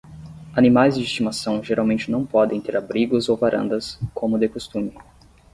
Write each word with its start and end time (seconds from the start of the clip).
Animais 0.55 0.95
de 0.95 1.03
estimação 1.03 1.63
geralmente 1.63 2.09
não 2.09 2.25
podem 2.25 2.59
ter 2.59 2.75
abrigos 2.75 3.29
ou 3.29 3.37
varandas, 3.37 3.99
como 4.15 4.39
de 4.39 4.49
costume. 4.49 4.95